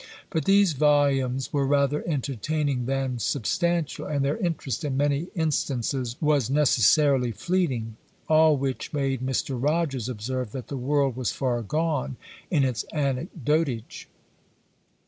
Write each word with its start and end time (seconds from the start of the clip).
But 0.31 0.45
these 0.45 0.73
volumes 0.73 1.53
were 1.53 1.67
rather 1.67 2.03
entertaining 2.07 2.87
than 2.87 3.19
substantial, 3.19 4.07
and 4.07 4.25
their 4.25 4.35
interest 4.37 4.83
in 4.83 4.97
many 4.97 5.27
instances 5.35 6.15
was 6.19 6.49
necessarily 6.49 7.31
fleeting; 7.31 7.97
all 8.27 8.57
which 8.57 8.93
made 8.93 9.21
Mr. 9.21 9.61
Rogers 9.61 10.09
observe, 10.09 10.53
that 10.53 10.69
the 10.69 10.75
world 10.75 11.15
was 11.15 11.31
far 11.31 11.61
gone 11.61 12.17
in 12.49 12.63
its 12.63 12.83
anecdotage. 12.91 14.09